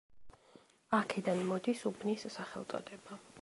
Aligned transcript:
აქედან 0.99 1.43
მოდის 1.51 1.85
უბნის 1.91 2.27
სახელწოდება. 2.39 3.21